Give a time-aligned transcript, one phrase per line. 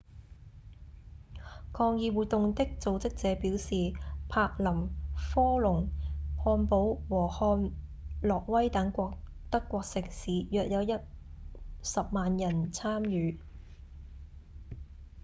[1.71, 3.93] 抗議活動的組織者表示
[4.27, 5.89] 柏林、科隆、
[6.43, 7.71] 漢堡和漢
[8.23, 8.91] 諾威等
[9.51, 10.99] 德國城市約有
[11.83, 13.39] 10萬人參與